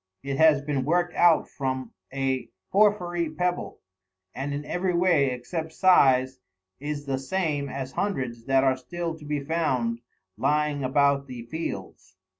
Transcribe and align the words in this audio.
It 0.23 0.37
has 0.37 0.63
been 0.63 0.83
worked 0.83 1.13
out 1.13 1.47
from 1.47 1.91
a 2.11 2.49
porphyry 2.71 3.29
pebble, 3.29 3.81
and 4.33 4.51
in 4.51 4.65
every 4.65 4.95
way, 4.95 5.27
except 5.29 5.73
size, 5.73 6.39
is 6.79 7.05
the 7.05 7.19
same 7.19 7.69
as 7.69 7.91
hundreds 7.91 8.45
that 8.45 8.63
are 8.63 8.77
still 8.77 9.15
to 9.19 9.25
be 9.25 9.41
found 9.41 9.99
lying 10.39 10.83
about 10.83 11.27
the 11.27 11.43
fields. 11.43 12.15